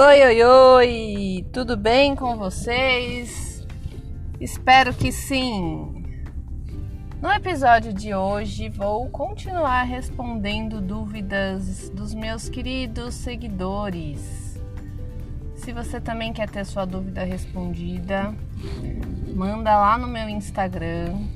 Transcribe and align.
Oi, 0.00 0.22
oi, 0.22 0.44
oi! 0.44 1.46
Tudo 1.52 1.76
bem 1.76 2.14
com 2.14 2.36
vocês? 2.36 3.66
Espero 4.40 4.94
que 4.94 5.10
sim! 5.10 6.04
No 7.20 7.28
episódio 7.32 7.92
de 7.92 8.14
hoje 8.14 8.68
vou 8.68 9.08
continuar 9.08 9.82
respondendo 9.82 10.80
dúvidas 10.80 11.90
dos 11.90 12.14
meus 12.14 12.48
queridos 12.48 13.12
seguidores. 13.14 14.56
Se 15.56 15.72
você 15.72 16.00
também 16.00 16.32
quer 16.32 16.48
ter 16.48 16.64
sua 16.64 16.84
dúvida 16.84 17.24
respondida, 17.24 18.32
manda 19.34 19.76
lá 19.76 19.98
no 19.98 20.06
meu 20.06 20.28
Instagram, 20.28 21.26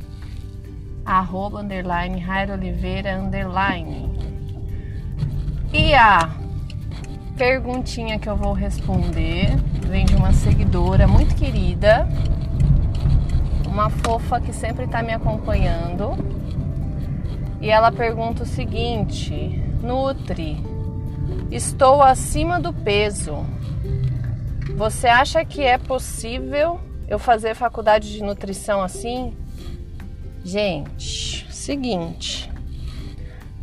arroba 1.04 1.62
underline 1.62 2.24
Oliveira 2.52 3.18
underline. 3.18 4.08
E 5.72 5.94
a 5.94 6.41
perguntinha 7.36 8.18
que 8.18 8.28
eu 8.28 8.36
vou 8.36 8.52
responder 8.52 9.56
vem 9.88 10.04
de 10.04 10.14
uma 10.14 10.32
seguidora 10.32 11.06
muito 11.06 11.34
querida, 11.34 12.06
uma 13.66 13.90
fofa 13.90 14.40
que 14.40 14.52
sempre 14.52 14.84
está 14.84 15.02
me 15.02 15.12
acompanhando. 15.12 16.12
E 17.60 17.70
ela 17.70 17.92
pergunta 17.92 18.42
o 18.42 18.46
seguinte: 18.46 19.62
Nutri, 19.82 20.62
estou 21.50 22.02
acima 22.02 22.60
do 22.60 22.72
peso. 22.72 23.46
Você 24.76 25.06
acha 25.06 25.44
que 25.44 25.62
é 25.62 25.78
possível 25.78 26.80
eu 27.08 27.18
fazer 27.18 27.54
faculdade 27.54 28.12
de 28.12 28.22
nutrição 28.22 28.82
assim? 28.82 29.36
Gente, 30.44 31.46
seguinte, 31.52 32.50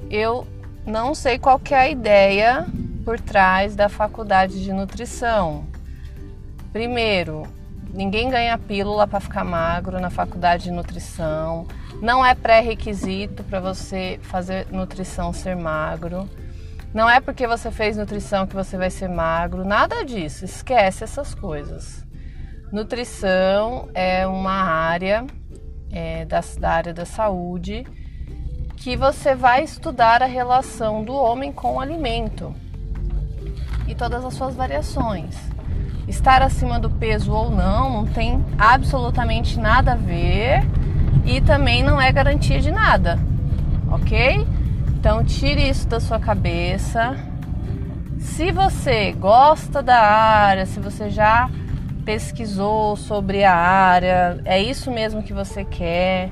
eu 0.09 0.47
não 0.85 1.13
sei 1.13 1.37
qual 1.37 1.59
é 1.71 1.75
a 1.75 1.89
ideia 1.89 2.65
por 3.09 3.19
trás 3.19 3.75
da 3.75 3.89
faculdade 3.89 4.63
de 4.63 4.71
nutrição. 4.71 5.65
Primeiro, 6.71 7.41
ninguém 7.91 8.29
ganha 8.29 8.55
pílula 8.55 9.07
para 9.07 9.19
ficar 9.19 9.43
magro 9.43 9.99
na 9.99 10.11
faculdade 10.11 10.65
de 10.65 10.71
nutrição. 10.71 11.65
Não 12.03 12.23
é 12.23 12.35
pré-requisito 12.35 13.43
para 13.43 13.59
você 13.59 14.19
fazer 14.21 14.67
nutrição 14.69 15.33
ser 15.33 15.55
magro. 15.55 16.29
Não 16.93 17.09
é 17.09 17.19
porque 17.19 17.47
você 17.47 17.71
fez 17.71 17.97
nutrição 17.97 18.45
que 18.45 18.53
você 18.53 18.77
vai 18.77 18.91
ser 18.91 19.09
magro, 19.09 19.65
nada 19.65 20.05
disso. 20.05 20.45
Esquece 20.45 21.03
essas 21.03 21.33
coisas. 21.33 22.05
Nutrição 22.71 23.89
é 23.95 24.27
uma 24.27 24.51
área 24.53 25.25
é, 25.91 26.25
da, 26.25 26.41
da 26.59 26.69
área 26.69 26.93
da 26.93 27.05
saúde 27.05 27.87
que 28.77 28.95
você 28.95 29.33
vai 29.33 29.63
estudar 29.63 30.21
a 30.21 30.27
relação 30.27 31.03
do 31.03 31.15
homem 31.15 31.51
com 31.51 31.77
o 31.77 31.79
alimento 31.79 32.53
e 33.89 33.95
todas 33.95 34.23
as 34.23 34.33
suas 34.35 34.55
variações. 34.55 35.35
Estar 36.07 36.41
acima 36.41 36.79
do 36.79 36.89
peso 36.89 37.33
ou 37.33 37.49
não 37.49 37.89
não 37.89 38.05
tem 38.05 38.43
absolutamente 38.57 39.59
nada 39.59 39.93
a 39.93 39.95
ver 39.95 40.63
e 41.25 41.41
também 41.41 41.83
não 41.83 41.99
é 41.99 42.11
garantia 42.11 42.59
de 42.59 42.71
nada, 42.71 43.19
ok? 43.91 44.47
Então 44.89 45.23
tire 45.23 45.67
isso 45.67 45.87
da 45.87 45.99
sua 45.99 46.19
cabeça. 46.19 47.17
Se 48.19 48.51
você 48.51 49.11
gosta 49.13 49.81
da 49.81 49.99
área, 49.99 50.65
se 50.65 50.79
você 50.79 51.09
já 51.09 51.49
pesquisou 52.05 52.95
sobre 52.95 53.43
a 53.43 53.55
área, 53.55 54.41
é 54.45 54.61
isso 54.61 54.91
mesmo 54.91 55.23
que 55.23 55.33
você 55.33 55.63
quer, 55.63 56.31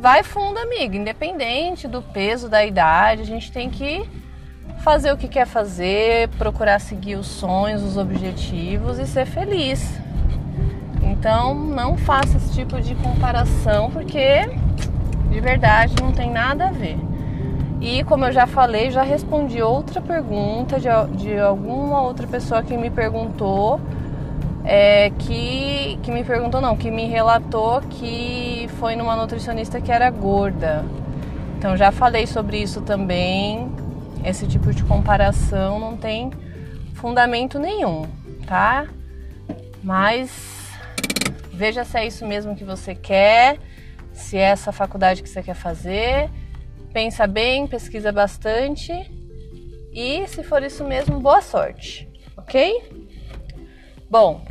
vai 0.00 0.22
fundo, 0.22 0.58
amiga. 0.58 0.96
Independente 0.96 1.86
do 1.86 2.02
peso, 2.02 2.48
da 2.48 2.64
idade, 2.64 3.22
a 3.22 3.26
gente 3.26 3.52
tem 3.52 3.70
que 3.70 4.08
fazer 4.84 5.10
o 5.10 5.16
que 5.16 5.28
quer 5.28 5.46
fazer, 5.46 6.28
procurar 6.36 6.78
seguir 6.78 7.16
os 7.16 7.26
sonhos, 7.26 7.82
os 7.82 7.96
objetivos 7.96 8.98
e 8.98 9.06
ser 9.06 9.24
feliz. 9.24 9.98
Então 11.02 11.54
não 11.54 11.96
faça 11.96 12.36
esse 12.36 12.52
tipo 12.52 12.78
de 12.82 12.94
comparação 12.96 13.90
porque 13.90 14.46
de 15.30 15.40
verdade 15.40 15.94
não 16.02 16.12
tem 16.12 16.30
nada 16.30 16.66
a 16.66 16.70
ver. 16.70 16.98
E 17.80 18.04
como 18.04 18.26
eu 18.26 18.32
já 18.32 18.46
falei, 18.46 18.90
já 18.90 19.02
respondi 19.02 19.62
outra 19.62 20.02
pergunta 20.02 20.78
de, 20.78 20.88
de 21.16 21.38
alguma 21.38 22.02
outra 22.02 22.26
pessoa 22.26 22.62
que 22.62 22.76
me 22.76 22.90
perguntou, 22.90 23.80
é, 24.66 25.10
que, 25.18 25.98
que 26.02 26.12
me 26.12 26.24
perguntou 26.24 26.60
não, 26.60 26.76
que 26.76 26.90
me 26.90 27.06
relatou 27.06 27.80
que 27.88 28.68
foi 28.78 28.96
numa 28.96 29.16
nutricionista 29.16 29.80
que 29.80 29.90
era 29.90 30.10
gorda. 30.10 30.84
Então 31.56 31.74
já 31.74 31.90
falei 31.90 32.26
sobre 32.26 32.58
isso 32.58 32.82
também 32.82 33.83
esse 34.24 34.46
tipo 34.46 34.72
de 34.72 34.82
comparação 34.84 35.78
não 35.78 35.96
tem 35.96 36.30
fundamento 36.94 37.58
nenhum, 37.58 38.06
tá? 38.46 38.86
Mas 39.82 40.30
veja 41.52 41.84
se 41.84 41.98
é 41.98 42.06
isso 42.06 42.26
mesmo 42.26 42.56
que 42.56 42.64
você 42.64 42.94
quer, 42.94 43.58
se 44.12 44.38
é 44.38 44.42
essa 44.42 44.72
faculdade 44.72 45.22
que 45.22 45.28
você 45.28 45.42
quer 45.42 45.54
fazer. 45.54 46.30
Pensa 46.92 47.26
bem, 47.26 47.66
pesquisa 47.66 48.10
bastante 48.10 48.92
e 49.92 50.26
se 50.26 50.42
for 50.42 50.62
isso 50.62 50.84
mesmo, 50.84 51.20
boa 51.20 51.42
sorte, 51.42 52.08
ok? 52.36 52.82
Bom, 54.08 54.42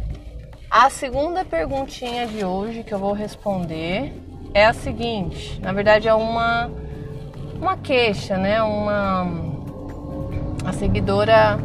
a 0.69 0.89
segunda 0.89 1.43
perguntinha 1.43 2.27
de 2.27 2.43
hoje 2.45 2.83
que 2.83 2.93
eu 2.93 2.99
vou 2.99 3.13
responder 3.13 4.13
é 4.53 4.65
a 4.65 4.73
seguinte: 4.73 5.59
na 5.61 5.71
verdade, 5.71 6.07
é 6.07 6.13
uma, 6.13 6.69
uma 7.55 7.77
queixa, 7.77 8.37
né? 8.37 8.61
Uma 8.61 9.52
a 10.65 10.71
seguidora 10.71 11.59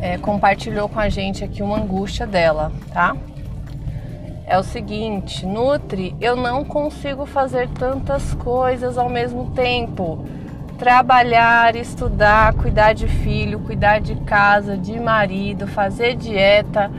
é, 0.00 0.16
compartilhou 0.18 0.88
com 0.88 0.98
a 0.98 1.08
gente 1.08 1.44
aqui 1.44 1.62
uma 1.62 1.78
angústia 1.78 2.26
dela, 2.26 2.72
tá? 2.92 3.16
É 4.46 4.58
o 4.58 4.62
seguinte, 4.64 5.46
Nutri, 5.46 6.16
eu 6.20 6.34
não 6.34 6.64
consigo 6.64 7.24
fazer 7.24 7.68
tantas 7.68 8.34
coisas 8.34 8.98
ao 8.98 9.08
mesmo 9.08 9.50
tempo. 9.50 10.26
Trabalhar, 10.76 11.76
estudar, 11.76 12.54
cuidar 12.54 12.94
de 12.94 13.06
filho, 13.06 13.60
cuidar 13.60 14.00
de 14.00 14.16
casa, 14.16 14.76
de 14.76 14.98
marido, 14.98 15.68
fazer 15.68 16.16
dieta, 16.16 16.90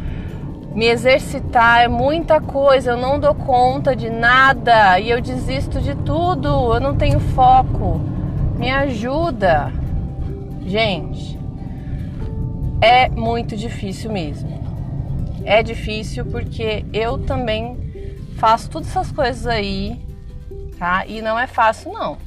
me 0.73 0.85
exercitar, 0.85 1.81
é 1.81 1.87
muita 1.89 2.39
coisa, 2.39 2.91
eu 2.91 2.97
não 2.97 3.19
dou 3.19 3.35
conta 3.35 3.93
de 3.95 4.09
nada 4.09 4.97
e 4.99 5.09
eu 5.09 5.19
desisto 5.19 5.81
de 5.81 5.95
tudo, 5.95 6.47
eu 6.73 6.79
não 6.79 6.95
tenho 6.95 7.19
foco. 7.19 7.99
Me 8.57 8.71
ajuda. 8.71 9.80
Gente, 10.65 11.39
é 12.81 13.09
muito 13.09 13.55
difícil 13.55 14.11
mesmo. 14.11 14.61
É 15.43 15.63
difícil 15.63 16.25
porque 16.25 16.85
eu 16.93 17.17
também 17.17 17.77
faço 18.37 18.69
todas 18.69 18.89
essas 18.89 19.11
coisas 19.11 19.47
aí, 19.47 19.99
tá? 20.77 21.05
E 21.05 21.21
não 21.21 21.37
é 21.37 21.47
fácil 21.47 21.91
não. 21.91 22.17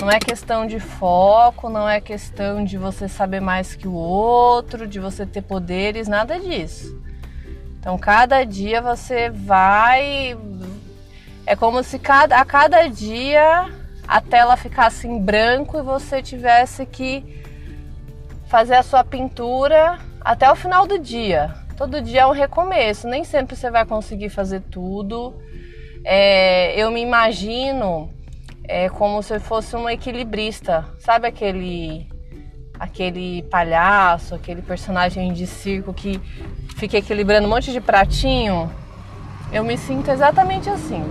Não 0.00 0.10
é 0.10 0.18
questão 0.18 0.66
de 0.66 0.78
foco, 0.78 1.70
não 1.70 1.88
é 1.88 2.00
questão 2.00 2.64
de 2.64 2.76
você 2.76 3.08
saber 3.08 3.40
mais 3.40 3.74
que 3.74 3.88
o 3.88 3.94
outro, 3.94 4.86
de 4.86 5.00
você 5.00 5.24
ter 5.24 5.42
poderes, 5.42 6.08
nada 6.08 6.38
disso. 6.38 7.00
Então, 7.78 7.96
cada 7.96 8.44
dia 8.44 8.82
você 8.82 9.30
vai. 9.30 10.36
É 11.46 11.54
como 11.54 11.82
se 11.82 11.98
cada, 11.98 12.38
a 12.38 12.44
cada 12.44 12.86
dia 12.88 13.70
a 14.06 14.20
tela 14.20 14.56
ficasse 14.56 15.06
em 15.06 15.20
branco 15.20 15.78
e 15.78 15.82
você 15.82 16.20
tivesse 16.20 16.84
que 16.84 17.45
fazer 18.46 18.74
a 18.74 18.82
sua 18.82 19.04
pintura 19.04 19.98
até 20.20 20.50
o 20.50 20.56
final 20.56 20.86
do 20.86 20.98
dia. 20.98 21.54
Todo 21.76 22.00
dia 22.00 22.22
é 22.22 22.26
um 22.26 22.32
recomeço, 22.32 23.06
nem 23.06 23.22
sempre 23.22 23.54
você 23.54 23.70
vai 23.70 23.84
conseguir 23.84 24.30
fazer 24.30 24.60
tudo. 24.62 25.34
É, 26.04 26.80
eu 26.80 26.90
me 26.90 27.02
imagino 27.02 28.10
é, 28.64 28.88
como 28.88 29.22
se 29.22 29.34
eu 29.34 29.40
fosse 29.40 29.76
um 29.76 29.88
equilibrista, 29.88 30.84
sabe 30.98 31.26
aquele 31.26 32.08
aquele 32.78 33.42
palhaço, 33.44 34.34
aquele 34.34 34.60
personagem 34.60 35.32
de 35.32 35.46
circo 35.46 35.94
que 35.94 36.20
fica 36.76 36.98
equilibrando 36.98 37.46
um 37.46 37.50
monte 37.50 37.72
de 37.72 37.80
pratinho? 37.80 38.70
Eu 39.50 39.64
me 39.64 39.78
sinto 39.78 40.10
exatamente 40.10 40.68
assim. 40.68 41.02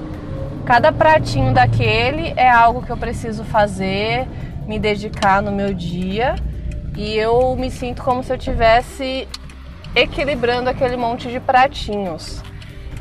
Cada 0.63 0.91
pratinho 0.91 1.53
daquele 1.53 2.33
é 2.35 2.49
algo 2.49 2.83
que 2.83 2.91
eu 2.91 2.97
preciso 2.97 3.43
fazer, 3.43 4.27
me 4.67 4.77
dedicar 4.77 5.41
no 5.41 5.51
meu 5.51 5.73
dia 5.73 6.35
e 6.95 7.15
eu 7.17 7.55
me 7.55 7.69
sinto 7.69 8.01
como 8.01 8.23
se 8.23 8.31
eu 8.31 8.37
tivesse 8.37 9.27
equilibrando 9.95 10.69
aquele 10.69 10.97
monte 10.97 11.29
de 11.29 11.39
pratinhos. 11.39 12.41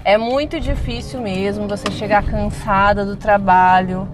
É 0.05 0.19
muito 0.19 0.61
difícil 0.61 1.21
mesmo 1.21 1.67
você 1.67 1.91
chegar 1.91 2.23
cansada 2.25 3.05
do 3.05 3.17
trabalho, 3.17 4.09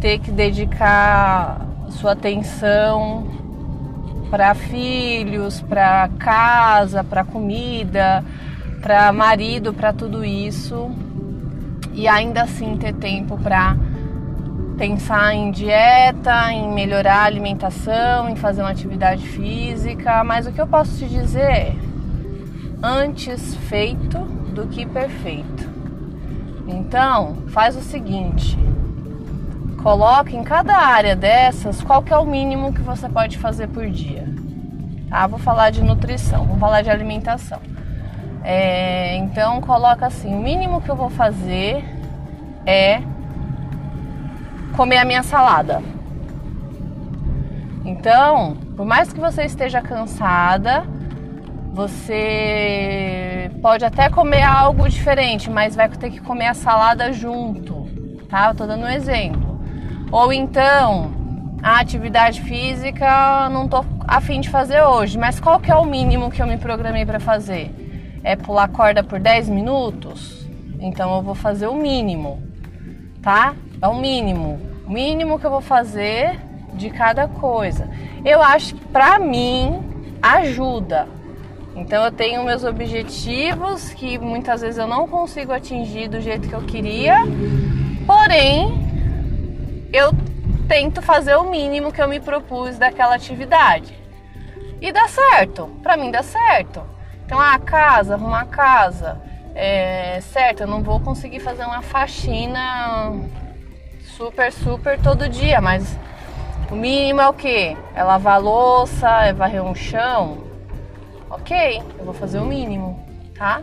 ter 0.00 0.18
que 0.18 0.30
dedicar 0.30 1.60
sua 1.90 2.12
atenção 2.12 3.28
para 4.30 4.54
filhos, 4.54 5.60
para 5.60 6.08
casa, 6.18 7.04
para 7.04 7.24
comida, 7.24 8.24
para 8.80 9.12
marido, 9.12 9.72
para 9.72 9.92
tudo 9.92 10.24
isso 10.24 10.90
e 11.92 12.06
ainda 12.06 12.42
assim 12.42 12.76
ter 12.76 12.94
tempo 12.94 13.38
para 13.38 13.76
pensar 14.76 15.34
em 15.34 15.50
dieta, 15.50 16.52
em 16.52 16.68
melhorar 16.72 17.20
a 17.20 17.24
alimentação, 17.24 18.28
em 18.28 18.36
fazer 18.36 18.62
uma 18.62 18.70
atividade 18.70 19.26
física, 19.26 20.22
mas 20.22 20.46
o 20.46 20.52
que 20.52 20.60
eu 20.60 20.66
posso 20.66 20.96
te 20.98 21.06
dizer 21.06 21.40
é 21.40 21.74
antes 22.82 23.54
feito 23.68 24.18
do 24.54 24.66
que 24.66 24.84
perfeito. 24.86 25.68
Então, 26.68 27.36
faz 27.48 27.76
o 27.76 27.80
seguinte: 27.80 28.58
coloque 29.82 30.36
em 30.36 30.44
cada 30.44 30.76
área 30.76 31.16
dessas 31.16 31.80
qual 31.82 32.02
que 32.02 32.12
é 32.12 32.18
o 32.18 32.26
mínimo 32.26 32.72
que 32.72 32.82
você 32.82 33.08
pode 33.08 33.38
fazer 33.38 33.68
por 33.68 33.88
dia. 33.88 34.28
Tá? 35.08 35.26
Vou 35.26 35.38
falar 35.38 35.70
de 35.70 35.82
nutrição, 35.82 36.44
vou 36.44 36.58
falar 36.58 36.82
de 36.82 36.90
alimentação. 36.90 37.60
É, 38.44 39.16
então 39.16 39.60
coloca 39.60 40.06
assim, 40.06 40.32
o 40.34 40.38
mínimo 40.38 40.80
que 40.80 40.88
eu 40.88 40.94
vou 40.94 41.10
fazer 41.10 41.84
é 42.64 43.02
comer 44.76 44.98
a 44.98 45.04
minha 45.04 45.22
salada. 45.22 45.82
Então, 47.84 48.56
por 48.76 48.84
mais 48.84 49.12
que 49.12 49.18
você 49.18 49.44
esteja 49.44 49.80
cansada, 49.80 50.84
você 51.72 53.50
pode 53.62 53.84
até 53.84 54.10
comer 54.10 54.42
algo 54.42 54.88
diferente, 54.88 55.48
mas 55.50 55.74
vai 55.74 55.88
ter 55.88 56.10
que 56.10 56.20
comer 56.20 56.48
a 56.48 56.54
salada 56.54 57.12
junto, 57.12 57.88
tá? 58.28 58.48
Eu 58.48 58.54
tô 58.54 58.66
dando 58.66 58.84
um 58.84 58.88
exemplo. 58.88 59.60
Ou 60.12 60.32
então, 60.32 61.10
a 61.62 61.80
atividade 61.80 62.42
física 62.42 63.48
não 63.48 63.66
tô 63.66 63.84
afim 64.06 64.40
de 64.40 64.50
fazer 64.50 64.82
hoje, 64.82 65.18
mas 65.18 65.40
qual 65.40 65.58
que 65.58 65.70
é 65.70 65.74
o 65.74 65.84
mínimo 65.84 66.30
que 66.30 66.42
eu 66.42 66.46
me 66.46 66.58
programei 66.58 67.06
para 67.06 67.18
fazer? 67.18 67.74
É 68.22 68.36
pular 68.36 68.68
corda 68.68 69.02
por 69.02 69.18
10 69.18 69.48
minutos? 69.48 70.46
Então 70.78 71.16
eu 71.16 71.22
vou 71.22 71.34
fazer 71.34 71.66
o 71.66 71.74
mínimo, 71.74 72.42
tá? 73.22 73.54
É 73.80 73.88
o 73.88 73.94
mínimo. 73.94 74.60
O 74.86 74.90
mínimo 74.90 75.38
que 75.38 75.46
eu 75.46 75.50
vou 75.50 75.60
fazer 75.60 76.38
de 76.74 76.90
cada 76.90 77.28
coisa. 77.28 77.88
Eu 78.24 78.42
acho 78.42 78.74
que 78.74 78.84
pra 78.86 79.18
mim 79.18 79.82
ajuda. 80.22 81.08
Então 81.74 82.04
eu 82.04 82.10
tenho 82.10 82.42
meus 82.44 82.64
objetivos 82.64 83.90
que 83.90 84.18
muitas 84.18 84.62
vezes 84.62 84.78
eu 84.78 84.86
não 84.86 85.06
consigo 85.06 85.52
atingir 85.52 86.08
do 86.08 86.20
jeito 86.20 86.48
que 86.48 86.54
eu 86.54 86.62
queria. 86.62 87.18
Porém, 88.06 88.86
eu 89.92 90.12
tento 90.66 91.02
fazer 91.02 91.36
o 91.36 91.50
mínimo 91.50 91.92
que 91.92 92.00
eu 92.00 92.08
me 92.08 92.18
propus 92.18 92.78
daquela 92.78 93.14
atividade. 93.14 93.94
E 94.80 94.92
dá 94.92 95.06
certo, 95.08 95.68
pra 95.82 95.96
mim 95.96 96.10
dá 96.10 96.22
certo. 96.22 96.82
Então, 97.24 97.40
a 97.40 97.54
ah, 97.54 97.58
casa, 97.58 98.14
arrumar 98.14 98.46
casa, 98.46 99.20
é, 99.54 100.20
certo, 100.20 100.60
eu 100.60 100.66
não 100.66 100.82
vou 100.82 101.00
conseguir 101.00 101.40
fazer 101.40 101.64
uma 101.64 101.82
faxina 101.82 103.12
super, 104.16 104.50
super 104.50 104.98
todo 104.98 105.28
dia, 105.28 105.60
mas 105.60 105.98
o 106.70 106.74
mínimo 106.74 107.20
é 107.20 107.28
o 107.28 107.34
que? 107.34 107.76
É 107.94 108.02
lavar 108.02 108.36
a 108.36 108.38
louça, 108.38 109.08
é 109.24 109.32
varrer 109.32 109.62
um 109.62 109.74
chão. 109.74 110.44
Ok, 111.28 111.82
eu 111.98 112.04
vou 112.04 112.14
fazer 112.14 112.38
o 112.38 112.46
mínimo, 112.46 113.06
tá? 113.36 113.60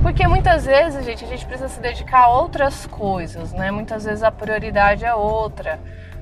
Porque 0.00 0.26
muitas 0.28 0.64
vezes, 0.64 1.04
gente, 1.04 1.24
a 1.24 1.28
gente 1.28 1.44
precisa 1.44 1.68
se 1.68 1.80
dedicar 1.80 2.24
a 2.24 2.28
outras 2.28 2.86
coisas, 2.86 3.52
né? 3.52 3.72
Muitas 3.72 4.04
vezes 4.04 4.22
a 4.22 4.30
prioridade 4.30 5.04
é 5.04 5.12
outra. 5.12 5.80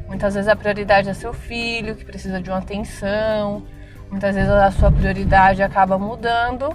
Muitas 0.09 0.35
vezes 0.35 0.49
a 0.49 0.57
prioridade 0.57 1.11
é 1.11 1.15
seu 1.15 1.35
filho, 1.35 1.97
que 1.97 2.05
precisa 2.05 2.41
de 2.41 2.49
uma 2.49 2.59
atenção. 2.59 3.63
Muitas 4.11 4.35
vezes 4.35 4.51
a 4.51 4.71
sua 4.71 4.91
prioridade 4.91 5.63
acaba 5.63 5.99
mudando. 5.99 6.75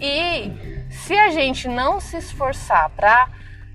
E 0.00 0.50
se 0.90 1.12
a 1.12 1.28
gente 1.28 1.68
não 1.68 2.00
se 2.00 2.16
esforçar 2.16 2.88
para 2.96 3.28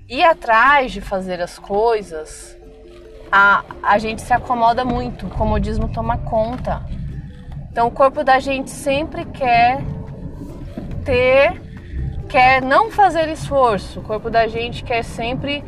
ir 0.08 0.22
atrás 0.24 0.92
de 0.92 1.00
fazer 1.00 1.40
as 1.40 1.58
coisas, 1.58 2.56
a, 3.30 3.64
a 3.82 3.98
gente 3.98 4.22
se 4.22 4.32
acomoda 4.32 4.84
muito, 4.84 5.26
o 5.26 5.30
comodismo 5.30 5.88
toma 5.88 6.18
conta. 6.18 6.82
Então 7.70 7.88
o 7.88 7.90
corpo 7.90 8.22
da 8.22 8.38
gente 8.38 8.70
sempre 8.70 9.24
quer 9.24 9.82
ter, 11.04 11.60
quer 12.28 12.62
não 12.62 12.90
fazer 12.90 13.28
esforço. 13.28 14.00
O 14.00 14.02
corpo 14.02 14.30
da 14.30 14.46
gente 14.46 14.82
quer 14.82 15.02
sempre 15.02 15.62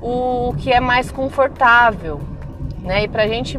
o 0.00 0.54
que 0.56 0.72
é 0.72 0.80
mais 0.80 1.10
confortável, 1.10 2.20
né? 2.78 3.04
E 3.04 3.08
para 3.08 3.24
a 3.24 3.28
gente 3.28 3.58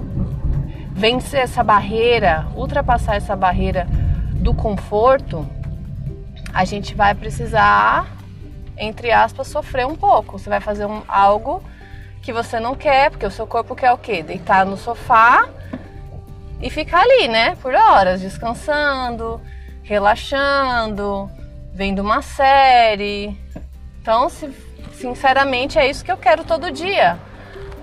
vencer 0.92 1.42
essa 1.42 1.64
barreira, 1.64 2.48
ultrapassar 2.56 3.16
essa 3.16 3.36
barreira 3.36 3.88
do 4.36 4.54
conforto, 4.54 5.48
a 6.54 6.66
gente 6.66 6.96
vai 6.96 7.14
precisar, 7.14 8.08
entre 8.82 9.12
aspas, 9.12 9.48
sofrer 9.48 9.86
um 9.86 9.96
pouco. 9.96 10.40
Você 10.40 10.50
vai 10.50 10.60
fazer 10.60 10.86
um, 10.88 11.04
algo 11.08 11.64
que 12.22 12.34
você 12.34 12.60
não 12.60 12.76
quer, 12.76 13.12
porque 13.12 13.26
o 13.26 13.32
seu 13.32 13.46
corpo 13.46 13.76
quer 13.76 13.92
o 13.92 13.98
quê? 13.98 14.24
Deitar 14.24 14.66
no 14.66 14.76
sofá 14.76 15.48
e 16.60 16.70
ficar 16.70 17.02
ali, 17.02 17.28
né? 17.28 17.56
Por 17.62 17.76
horas, 17.76 18.22
descansando, 18.22 19.40
relaxando, 19.84 21.30
vendo 21.72 22.00
uma 22.00 22.24
série. 22.24 23.38
Então, 24.02 24.28
se, 24.30 24.50
sinceramente, 24.94 25.78
é 25.78 25.88
isso 25.88 26.04
que 26.04 26.12
eu 26.12 26.18
quero 26.18 26.44
todo 26.44 26.72
dia. 26.72 27.20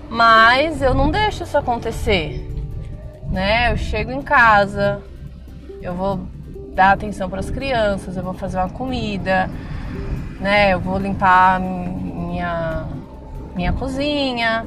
Mas 0.09 0.81
eu 0.81 0.93
não 0.93 1.09
deixo 1.09 1.43
isso 1.43 1.57
acontecer, 1.57 2.45
né? 3.29 3.71
Eu 3.71 3.77
chego 3.77 4.11
em 4.11 4.21
casa, 4.21 5.01
eu 5.81 5.93
vou 5.93 6.19
dar 6.73 6.91
atenção 6.91 7.29
para 7.29 7.39
as 7.39 7.49
crianças, 7.49 8.17
eu 8.17 8.23
vou 8.23 8.33
fazer 8.33 8.57
uma 8.57 8.69
comida, 8.69 9.49
né? 10.39 10.73
Eu 10.73 10.79
vou 10.79 10.97
limpar 10.97 11.59
minha 11.59 12.85
minha 13.55 13.73
cozinha. 13.73 14.65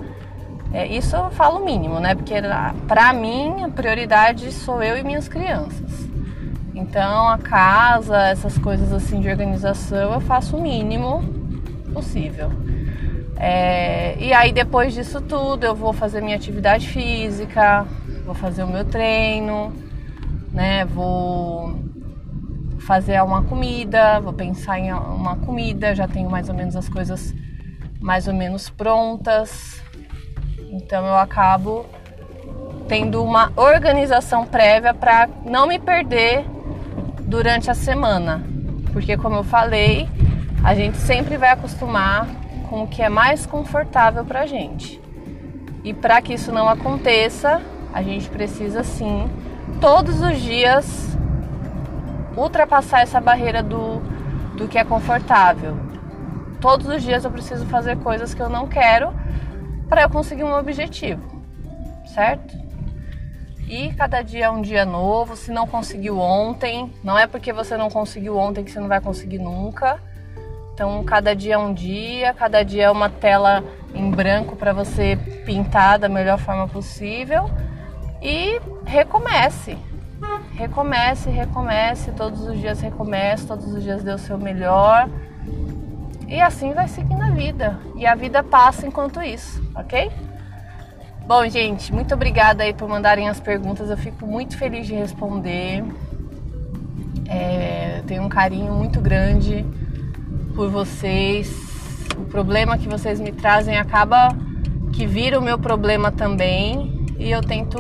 É, 0.73 0.87
isso 0.87 1.17
eu 1.17 1.31
falo 1.31 1.65
mínimo, 1.65 1.99
né? 2.01 2.15
Porque 2.15 2.35
para 2.87 3.13
mim 3.13 3.63
a 3.63 3.69
prioridade 3.69 4.51
sou 4.53 4.83
eu 4.83 4.97
e 4.97 5.03
minhas 5.03 5.29
crianças. 5.29 6.09
Então 6.75 7.29
a 7.29 7.39
casa, 7.39 8.17
essas 8.29 8.59
coisas 8.59 8.93
assim 8.93 9.21
de 9.21 9.29
organização 9.29 10.13
eu 10.13 10.21
faço 10.21 10.57
o 10.57 10.63
mínimo 10.63 11.23
possível. 11.93 12.51
É, 13.37 14.17
e 14.19 14.33
aí 14.33 14.53
depois 14.53 14.95
disso 14.95 15.21
tudo 15.21 15.65
eu 15.65 15.75
vou 15.75 15.93
fazer 15.93 16.21
minha 16.21 16.37
atividade 16.37 16.89
física, 16.89 17.85
vou 18.25 18.35
fazer 18.35 18.63
o 18.63 18.69
meu 18.69 18.85
treino, 18.85 19.73
né? 20.53 20.85
Vou 20.85 21.75
fazer 22.87 23.23
uma 23.23 23.43
comida, 23.43 24.21
vou 24.21 24.33
pensar 24.33 24.79
em 24.79 24.93
uma 24.93 25.37
comida, 25.37 25.95
já 25.95 26.09
tenho 26.09 26.29
mais 26.29 26.49
ou 26.49 26.55
menos 26.55 26.77
as 26.77 26.89
coisas 26.89 27.35
mais 28.01 28.27
ou 28.27 28.35
menos 28.35 28.69
prontas. 28.69 29.81
Então 30.71 31.07
eu 31.07 31.17
acabo 31.17 31.87
tendo 32.89 33.23
uma 33.23 33.53
organização 33.57 34.45
prévia 34.45 34.93
para 34.93 35.29
não 35.45 35.67
me 35.67 35.79
perder 35.79 36.45
durante 37.21 37.71
a 37.71 37.75
semana. 37.75 38.43
Porque 38.93 39.17
como 39.17 39.37
eu 39.37 39.45
falei, 39.45 40.09
a 40.63 40.75
gente 40.75 40.99
sempre 40.99 41.37
vai 41.37 41.51
acostumar 41.51 42.27
com 42.69 42.83
o 42.83 42.89
que 42.89 43.03
é 43.03 43.09
mais 43.09 43.47
confortável 43.47 44.25
para 44.25 44.41
a 44.41 44.47
gente. 44.47 45.01
E 45.85 45.95
para 45.95 46.21
que 46.21 46.35
isso 46.35 46.53
não 46.53 46.69
aconteça, 46.69 47.63
a 47.93 48.03
gente 48.03 48.29
precisa 48.29 48.83
sim, 48.83 49.29
todos 49.81 50.21
os 50.21 50.41
dias, 50.41 51.12
ultrapassar 52.37 53.01
essa 53.01 53.21
barreira 53.21 53.63
do, 53.63 54.01
do 54.57 54.69
que 54.69 54.79
é 54.79 54.85
confortável. 54.85 55.77
Todos 56.61 56.87
os 56.87 57.03
dias 57.03 57.25
eu 57.25 57.31
preciso 57.31 57.67
fazer 57.67 57.99
coisas 57.99 58.35
que 58.35 58.41
eu 58.41 58.49
não 58.49 58.69
quero 58.69 59.13
para 59.89 60.03
eu 60.03 60.11
conseguir 60.11 60.45
um 60.45 60.57
objetivo, 60.57 61.23
certo? 62.15 62.57
E 63.69 63.93
cada 63.95 64.23
dia 64.23 64.47
é 64.47 64.51
um 64.51 64.61
dia 64.61 64.85
novo. 64.85 65.35
Se 65.35 65.51
não 65.51 65.67
conseguiu 65.67 66.19
ontem, 66.19 66.93
não 67.03 67.19
é 67.19 67.27
porque 67.27 67.53
você 67.53 67.77
não 67.77 67.89
conseguiu 67.89 68.37
ontem 68.37 68.63
que 68.63 68.71
você 68.71 68.79
não 68.79 68.89
vai 68.89 69.01
conseguir 69.01 69.39
nunca. 69.39 69.99
Então, 70.75 71.03
cada 71.05 71.35
dia 71.35 71.55
é 71.55 71.59
um 71.59 71.73
dia, 71.73 72.35
cada 72.35 72.63
dia 72.63 72.85
é 72.85 72.91
uma 72.91 73.09
tela 73.09 73.65
em 73.95 74.11
branco 74.11 74.57
para 74.57 74.73
você 74.73 75.17
pintar 75.45 75.99
da 75.99 76.09
melhor 76.09 76.39
forma 76.39 76.67
possível 76.69 77.51
e 78.21 78.61
recomece. 78.85 79.77
Recomece, 80.55 81.31
recomece, 81.31 82.13
todos 82.13 82.43
os 82.47 82.59
dias 82.59 82.81
recomece, 82.81 83.47
todos 83.47 83.67
os 83.73 83.83
dias 83.83 84.03
dê 84.03 84.13
o 84.13 84.19
seu 84.19 84.39
melhor. 84.39 85.09
E 86.29 86.41
assim 86.41 86.73
vai 86.73 86.89
seguindo 86.89 87.23
a 87.23 87.31
vida. 87.31 87.79
E 87.97 88.07
a 88.07 88.15
vida 88.15 88.43
passa 88.43 88.87
enquanto 88.87 89.21
isso, 89.23 89.63
ok? 89.75 90.11
Bom, 91.27 91.49
gente, 91.49 91.93
muito 91.93 92.15
obrigada 92.15 92.63
aí 92.63 92.75
por 92.75 92.89
mandarem 92.89 93.29
as 93.29 93.39
perguntas. 93.39 93.91
Eu 93.91 93.97
fico 93.97 94.27
muito 94.27 94.57
feliz 94.57 94.87
de 94.87 94.95
responder. 94.95 95.85
É, 97.29 98.03
tenho 98.07 98.23
um 98.23 98.29
carinho 98.29 98.73
muito 98.73 99.01
grande 99.01 99.65
por 100.55 100.69
vocês. 100.69 101.49
O 102.17 102.25
problema 102.25 102.77
que 102.77 102.89
vocês 102.89 103.21
me 103.21 103.33
trazem 103.33 103.79
acaba 103.79 104.37
que 104.93 105.07
vira 105.07 105.39
o 105.39 105.43
meu 105.43 105.59
problema 105.59 106.11
também 106.11 107.07
e 107.19 107.31
eu 107.31 107.41
tento 107.41 107.79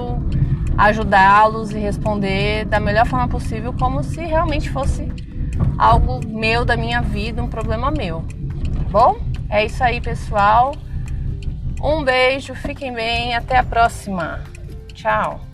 ajudá-los 0.76 1.70
e 1.72 1.78
responder 1.78 2.64
da 2.64 2.80
melhor 2.80 3.06
forma 3.06 3.28
possível, 3.28 3.72
como 3.72 4.02
se 4.02 4.20
realmente 4.20 4.70
fosse 4.70 5.08
algo 5.78 6.20
meu 6.26 6.64
da 6.64 6.76
minha 6.76 7.00
vida, 7.00 7.42
um 7.42 7.48
problema 7.48 7.90
meu. 7.90 8.24
Tá 8.74 8.88
bom? 8.90 9.16
É 9.48 9.64
isso 9.64 9.82
aí, 9.82 10.00
pessoal. 10.00 10.74
Um 11.82 12.02
beijo, 12.04 12.54
fiquem 12.54 12.92
bem, 12.92 13.34
até 13.34 13.58
a 13.58 13.64
próxima. 13.64 14.40
Tchau. 14.94 15.51